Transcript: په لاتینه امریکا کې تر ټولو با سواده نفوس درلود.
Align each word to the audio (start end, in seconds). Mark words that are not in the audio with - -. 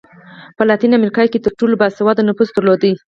په 0.57 0.63
لاتینه 0.69 0.95
امریکا 0.97 1.21
کې 1.31 1.43
تر 1.45 1.53
ټولو 1.59 1.73
با 1.81 1.87
سواده 1.97 2.21
نفوس 2.29 2.49
درلود. 2.53 2.83